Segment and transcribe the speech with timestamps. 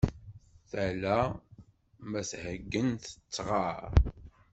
[0.69, 1.17] Tala
[2.09, 3.91] ma tḥeggen tettɣar!